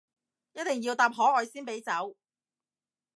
[0.53, 2.15] 一定要答可愛先俾走